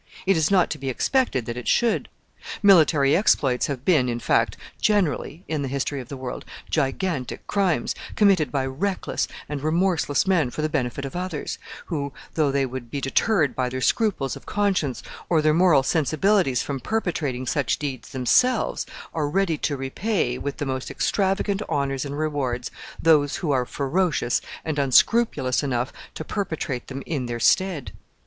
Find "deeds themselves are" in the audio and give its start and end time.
17.77-19.29